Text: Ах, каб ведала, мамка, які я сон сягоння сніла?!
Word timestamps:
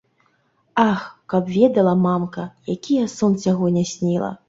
Ах, 0.85 1.03
каб 1.35 1.53
ведала, 1.59 1.95
мамка, 2.09 2.49
які 2.75 3.01
я 3.05 3.15
сон 3.17 3.41
сягоння 3.49 3.89
сніла?! 3.97 4.37